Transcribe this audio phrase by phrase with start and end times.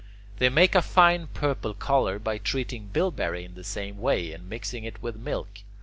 [0.39, 4.83] They make a fine purple colour by treating bilberry in the same way and mixing
[4.83, 5.59] it with milk.